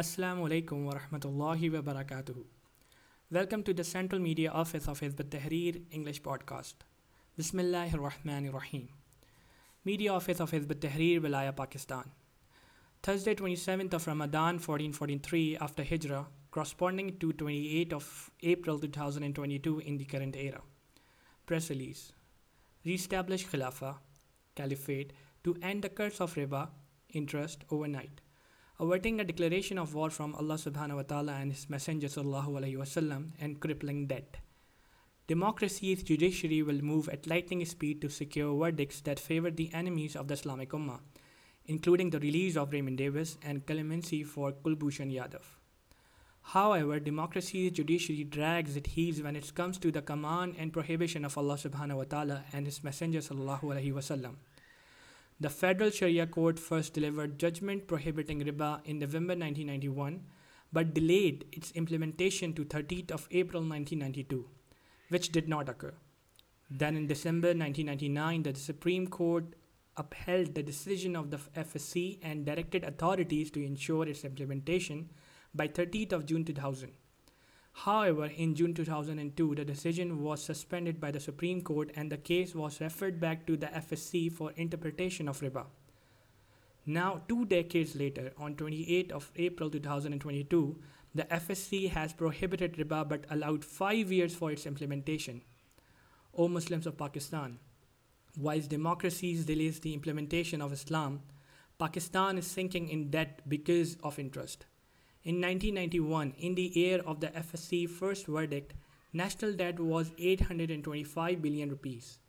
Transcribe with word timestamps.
السلام 0.00 0.42
علیکم 0.42 0.84
ورحمۃ 0.86 1.24
اللہ 1.24 1.62
وبرکاتہ 1.72 2.32
welcome 3.30 3.62
to 3.62 3.72
the 3.72 3.82
central 3.82 4.18
media 4.20 4.50
office 4.52 4.88
of 4.88 5.02
حزب 5.02 5.22
تحریر 5.30 5.76
انگلش 5.90 6.20
پوڈ 6.22 6.42
کاسٹ 6.46 6.82
بسم 7.38 7.58
اللہ 7.58 7.94
الرحمن 7.94 8.46
الرحیم 8.46 8.84
میڈیا 9.84 10.14
آفس 10.14 10.40
آف 10.40 10.52
حزب 10.54 10.72
Tahrir 10.80 11.20
ولایا 11.24 11.52
Pakistan 11.52 12.10
day 13.04 13.34
twenty 13.34 13.56
seventh 13.56 13.94
of 13.94 14.08
Ramadan 14.08 14.58
fourteen 14.58 14.92
fourteen 14.92 15.18
three 15.20 15.42
after 15.60 15.82
Hijra 15.92 16.22
corresponding 16.52 17.10
to 17.20 17.30
twenty 17.32 17.78
eight 17.78 17.94
of 17.94 18.12
April 18.44 18.80
two 18.80 18.92
thousand 18.92 19.22
and 19.22 19.36
twenty 19.36 19.58
two 19.60 19.78
in 19.84 19.98
the 19.98 20.04
current 20.06 20.36
era 20.36 20.60
press 21.48 21.70
release 21.70 22.10
establish 22.84 23.46
خلافہ 23.46 23.92
caliphate 24.56 25.12
to 25.44 25.54
and 25.62 25.82
the 25.82 25.94
curse 25.94 26.20
of 26.20 26.38
ریبا 26.38 26.64
interest 27.10 27.64
over 27.68 27.88
night 27.88 28.20
overeating 28.80 29.16
the 29.16 29.22
declaration 29.22 29.78
of 29.78 29.94
war 29.96 30.10
from 30.10 30.34
اللہ 30.38 30.56
صبح 30.58 30.92
وطالیہ 30.94 31.32
and 31.32 31.52
his 31.52 31.68
messenger 31.70 32.08
صلی 32.08 32.24
اللہ 32.24 32.56
علیہ 32.58 32.76
وسلم 32.76 33.28
and 33.38 33.58
crippling 33.60 34.06
that 34.06 34.36
democracy 35.28 35.92
is 35.92 36.04
judiciary 36.08 36.60
will 36.62 36.80
move 36.80 37.00
at 37.10 37.28
lightning 37.28 37.62
speed 37.62 38.02
to 38.02 38.08
secure 38.08 38.50
were 38.52 38.70
ڈٹس 38.70 39.04
that 39.06 39.20
favour 39.20 39.50
the 39.50 39.66
enemies 39.72 40.16
of 40.16 40.28
the 40.28 40.34
Islamic 40.34 40.70
کما 40.70 40.96
including 41.68 42.10
the 42.10 42.18
release 42.20 42.58
of 42.58 42.72
Raymond 42.72 42.98
Davis 42.98 43.36
and 43.42 43.66
clemency 43.66 44.22
for 44.24 44.50
Kulbhushan 44.64 45.10
Yadav 45.10 45.38
how 46.44 46.72
ever 46.72 46.98
democracy 46.98 47.66
is 47.66 47.76
judiciary 47.76 48.22
drags 48.32 48.76
it 48.76 48.88
heels 48.96 49.20
when 49.20 49.36
it's 49.36 49.52
comes 49.52 49.78
to 49.78 49.90
the 49.90 50.00
command 50.06 50.52
and 50.56 50.74
پروہبیشن 50.74 51.24
of 51.24 51.38
اللہ 51.38 51.56
صبح 51.58 51.94
وطالیہ 51.94 52.34
and 52.52 52.66
is 52.66 52.78
messenger 52.84 53.20
صلی 53.20 53.40
اللہ 53.40 53.64
علیہ 53.72 53.92
وسلم 53.92 54.34
The 55.38 55.50
Federal 55.50 55.90
Sharia 55.90 56.26
Court 56.26 56.58
first 56.58 56.94
delivered 56.94 57.38
judgment 57.38 57.86
prohibiting 57.86 58.40
riba 58.40 58.80
in 58.86 58.98
November 58.98 59.34
1991, 59.34 60.24
but 60.72 60.94
delayed 60.94 61.44
its 61.52 61.72
implementation 61.72 62.54
to 62.54 62.64
30th 62.64 63.10
of 63.10 63.28
April 63.30 63.62
1992, 63.62 64.48
which 65.10 65.32
did 65.32 65.46
not 65.46 65.68
occur. 65.68 65.92
Then 66.70 66.96
in 66.96 67.06
December 67.06 67.48
1999, 67.48 68.44
the 68.44 68.54
Supreme 68.54 69.08
Court 69.08 69.44
upheld 69.98 70.54
the 70.54 70.62
decision 70.62 71.14
of 71.14 71.30
the 71.30 71.36
FSC 71.36 72.18
and 72.22 72.46
directed 72.46 72.82
authorities 72.84 73.50
to 73.50 73.62
ensure 73.62 74.08
its 74.08 74.24
implementation 74.24 75.10
by 75.54 75.68
30th 75.68 76.12
of 76.12 76.24
June 76.24 76.46
2000. 76.46 76.92
However, 77.80 78.24
in 78.24 78.54
June 78.54 78.72
2002, 78.72 79.54
the 79.54 79.64
decision 79.64 80.22
was 80.22 80.42
suspended 80.42 80.98
by 80.98 81.10
the 81.10 81.20
Supreme 81.20 81.60
Court 81.60 81.90
and 81.94 82.10
the 82.10 82.16
case 82.16 82.54
was 82.54 82.80
referred 82.80 83.20
back 83.20 83.46
to 83.46 83.56
the 83.56 83.66
FSC 83.66 84.32
for 84.32 84.52
interpretation 84.52 85.28
of 85.28 85.40
riba. 85.40 85.66
Now, 86.86 87.20
2 87.28 87.44
decades 87.44 87.94
later, 87.94 88.32
on 88.38 88.54
28th 88.56 89.12
of 89.12 89.30
April 89.36 89.68
2022, 89.68 90.80
the 91.14 91.24
FSC 91.24 91.90
has 91.90 92.14
prohibited 92.14 92.76
riba 92.78 93.06
but 93.06 93.26
allowed 93.30 93.62
5 93.62 94.10
years 94.10 94.34
for 94.34 94.50
its 94.50 94.64
implementation. 94.64 95.42
O 96.34 96.48
Muslims 96.48 96.86
of 96.86 96.96
Pakistan, 96.96 97.58
whilst 98.38 98.70
democracies 98.70 99.44
delays 99.44 99.80
the 99.80 99.92
implementation 99.92 100.62
of 100.62 100.72
Islam, 100.72 101.20
Pakistan 101.78 102.38
is 102.38 102.46
sinking 102.46 102.88
in 102.88 103.10
debt 103.10 103.42
because 103.46 103.96
of 104.02 104.18
interest. 104.18 104.64
In 105.26 105.40
1991, 105.40 106.34
in 106.38 106.54
the 106.54 106.70
year 106.72 107.00
of 107.04 107.18
the 107.18 107.26
FSC 107.26 107.90
first 107.90 108.26
verdict, 108.26 108.74
national 109.12 109.54
debt 109.54 109.80
was 109.80 110.12
825 110.18 111.42
billion 111.42 111.68
rupees. 111.68 112.20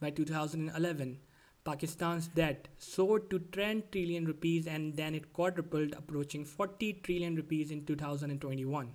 By 0.00 0.10
2011, 0.10 1.20
Pakistan's 1.64 2.26
debt 2.26 2.66
soared 2.78 3.30
to 3.30 3.38
10 3.38 3.84
trillion 3.92 4.24
rupees 4.24 4.66
and 4.66 4.96
then 4.96 5.14
it 5.14 5.32
quadrupled, 5.32 5.92
approaching 5.92 6.44
40 6.44 6.94
trillion 7.04 7.36
rupees 7.36 7.70
in 7.70 7.86
2021. 7.86 8.90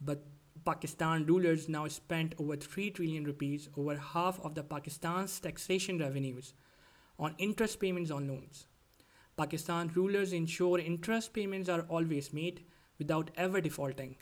But 0.00 0.24
Pakistan 0.64 1.26
rulers 1.26 1.68
now 1.68 1.88
spent 1.88 2.36
over 2.38 2.54
3 2.54 2.92
trillion 2.92 3.24
rupees, 3.24 3.70
over 3.76 3.96
half 3.96 4.38
of 4.38 4.54
the 4.54 4.62
Pakistan's 4.62 5.40
taxation 5.40 5.98
revenues, 5.98 6.54
on 7.18 7.34
interest 7.38 7.80
payments 7.80 8.12
on 8.12 8.28
loans. 8.28 8.68
Pakistan 9.38 9.88
rulers 9.96 10.34
ensure 10.34 10.78
interest 10.84 11.32
payments 11.34 11.70
are 11.70 11.80
always 11.90 12.28
made 12.32 12.60
without 13.00 13.30
ever 13.36 13.58
defaulting 13.58 14.12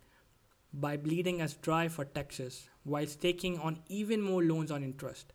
by 0.73 0.99
bleeding 0.99 1.41
us 1.41 1.57
dry 1.63 1.89
for 1.89 2.05
taxes 2.13 2.59
while 2.87 3.07
taking 3.21 3.57
on 3.63 3.75
even 3.89 4.23
more 4.23 4.43
loans 4.43 4.73
on 4.73 4.83
interest 4.85 5.33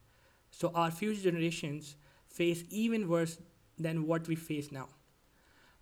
so 0.54 0.70
our 0.76 0.90
future 0.90 1.22
generations 1.22 1.94
face 2.34 2.64
even 2.72 3.04
worse 3.04 3.38
than 3.78 3.98
what 4.08 4.30
we 4.30 4.36
face 4.38 4.72
now 4.74 4.86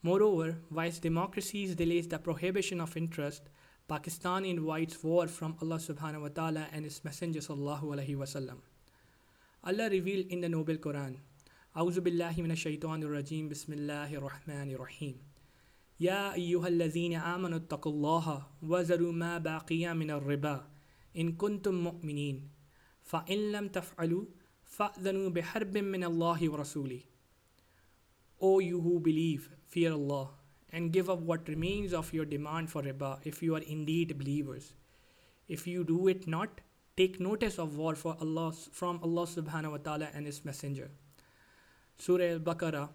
more 0.04 0.22
over 0.22 0.50
wise 0.72 1.02
democracies 1.02 1.78
delays 1.80 2.12
the 2.12 2.18
prohibition 2.18 2.82
of 2.82 2.98
interest 2.98 3.50
Pakistan 3.90 4.44
in 4.46 4.60
whites 4.60 5.04
war 5.04 5.28
from 5.28 5.52
اللہ 5.62 5.78
سبحانہ 5.82 6.28
تعالیٰ 6.36 6.64
and 6.72 6.86
his 6.86 7.04
messenger 7.06 7.42
صلی 7.42 7.62
اللہ 7.62 7.86
علیہ 7.94 8.16
وسلم 8.16 8.58
اللہ 9.64 9.88
reveal 9.90 10.28
ان 10.30 10.42
دا 10.42 10.48
Nobel 10.48 10.78
قرآن 10.78 11.14
اعوذ 11.76 11.98
باللہ 12.00 12.38
من 12.38 12.52
الشیطان 12.52 13.04
الرجیم 13.04 13.48
بسم 13.50 13.72
اللہ 13.72 13.92
اللہ 13.92 14.18
الرحمن 14.18 14.70
الرحیم 14.70 15.14
یا 16.00 16.18
ایوہ 16.30 16.66
الذین 16.66 17.16
آمنوا 17.16 17.58
اتقوا 17.58 18.20
ما 19.14 19.38
اللہیمّل 19.38 20.10
وَََََََََََََ 20.12 20.54
باقبن 20.54 22.38
فف 24.72 25.00
بحربن 25.34 26.04
ال 26.04 26.22
رسولی 26.62 27.00
O 28.42 28.62
you 28.62 28.80
who 28.80 28.98
believe 29.00 29.42
fear 29.70 29.92
Allah 29.92 30.26
and 30.74 30.94
give 30.94 31.10
up 31.12 31.24
what 31.26 31.50
remains 31.50 31.94
of 31.94 32.14
your 32.14 32.26
demand 32.26 32.70
for 32.70 32.84
ربا 32.84 33.12
if 33.12 33.44
you 33.44 33.56
are 33.56 33.62
indeed 33.68 34.18
believers. 34.18 34.72
If 35.50 35.60
if 35.60 35.68
you 35.68 35.84
do 35.84 36.06
it 36.08 36.28
not 36.28 36.62
take 36.98 37.22
notice 37.22 37.60
of 37.60 37.70
war 37.76 37.94
for 37.94 38.14
Allah 38.20 38.50
from 38.74 38.98
Allah 39.02 39.40
wa 39.68 39.78
ta'ala 39.84 40.12
and 40.14 40.28
his 40.28 40.46
messenger 40.46 40.88
سورہ 42.00 42.30
البقرہ 42.32 42.86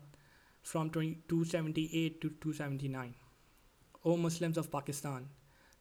from 0.64 0.88
two 1.28 1.42
seventy 1.44 1.86
eight 1.92 2.20
to 2.22 2.28
two 2.40 2.52
seventy 2.52 2.88
nine 2.88 3.12
O 4.02 4.16
Muslims 4.16 4.58
of 4.58 4.70
Pakistan 4.70 5.24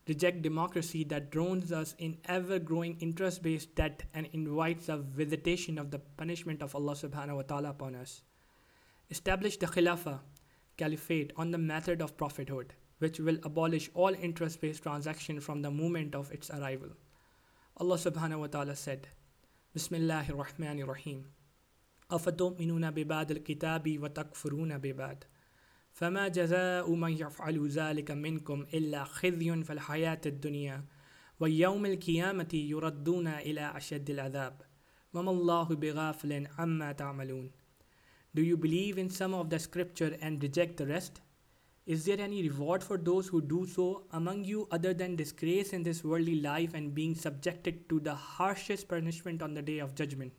reject 0.08 0.42
democracy 0.44 1.04
that 1.04 1.32
drowns 1.32 1.74
us 1.74 1.94
in 1.98 2.12
ever 2.26 2.58
growing 2.60 2.94
interest 3.02 3.42
based 3.44 3.76
debt 3.78 4.04
and 4.14 4.28
invites 4.32 4.90
whites 4.90 5.08
the 5.10 5.18
visit 5.18 5.80
of 5.80 5.92
the 5.92 5.98
punishment 6.18 6.64
of 6.64 6.76
اللہ 6.76 6.94
سبحانہ 6.94 7.32
و 7.32 7.44
تعالیٰ 7.44 7.72
الس 7.82 8.20
establish 9.12 9.60
the 9.62 9.68
خلافہ 9.68 10.18
caliphate 10.78 11.34
on 11.36 11.54
the 11.54 11.58
method 11.60 12.02
of 12.02 12.18
prophethood 12.18 12.74
which 13.02 13.20
will 13.22 13.40
abolish 13.44 13.90
all 13.96 14.16
interest 14.20 14.62
based 14.62 14.84
transaction 14.84 15.40
from 15.40 15.62
the 15.62 15.70
moment 15.72 16.16
of 16.16 16.32
its 16.32 16.52
arrival 16.52 16.92
اللہ 17.78 17.96
سبحانہ 18.02 18.36
و 18.36 18.48
تعالیٰ 18.48 18.76
الٹ 18.86 19.08
بسم 19.76 19.96
اللہ 19.96 20.30
الرحمن 20.30 20.80
الرحیم 20.80 21.22
افتوم 22.10 22.92
بباد 22.92 23.32
الکتابی 23.32 23.98
و 23.98 24.08
تقفرون 24.08 24.78
بباد 24.78 25.26
فما 25.92 26.28
جزا 26.30 26.82
ويوم 29.34 29.64
فل 29.64 29.80
حیات 29.80 30.28
و 31.40 31.48
یوم 31.48 31.86
العذاب 33.46 34.64
مم 35.14 35.30
اللہ 35.30 35.74
بغافل 35.80 36.32
عما 36.58 36.92
تعملون 36.92 37.48
do 38.34 38.42
you 38.42 38.58
believe 38.58 38.96
in 39.00 39.10
some 39.10 39.36
of 39.36 39.52
the 39.52 39.56
scripture 39.56 40.16
and 40.20 40.44
reject 40.44 40.80
the 40.80 40.86
rest 40.86 41.20
is 41.88 42.06
there 42.06 42.24
any 42.24 42.42
reward 42.42 42.84
for 42.84 42.98
those 42.98 43.30
who 43.34 43.40
do 43.40 43.66
so 43.66 43.92
among 44.12 44.46
you 44.46 44.64
other 44.72 44.94
then 44.94 45.16
disgrace 45.16 45.74
in 45.74 45.86
this 45.86 46.06
worldly 46.06 46.42
life 46.42 46.74
and 46.74 46.92
being 46.94 47.14
subjected 47.28 47.84
to 47.88 48.00
the 48.00 48.16
harshest 48.32 48.88
punishment 48.88 49.44
on 49.44 49.56
the 49.56 49.62
day 49.62 49.80
of 49.82 49.96
judgment 49.96 50.34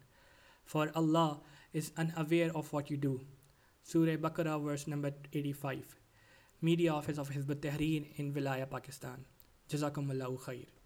for 0.68 0.86
Allah 0.94 1.32
is 1.74 1.90
in 1.96 2.06
aware 2.16 2.50
of 2.54 2.74
what 2.74 2.90
you 2.90 2.96
do 3.00 3.16
سور 3.84 4.08
بکرا 4.20 4.54
verse 4.56 4.88
number 4.88 5.10
eighty 5.30 5.52
five 5.52 5.82
media 6.62 6.92
office 6.92 7.18
of 7.18 7.30
حزب 7.36 7.52
تحریر 7.62 8.02
ان 8.18 8.32
ولایا 8.34 8.66
پاکستان 8.66 9.22
جزاکم 9.68 10.10
اللہ 10.10 10.36
خیر 10.36 10.77